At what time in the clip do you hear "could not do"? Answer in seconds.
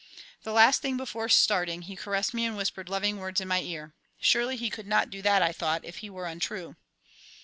4.71-5.21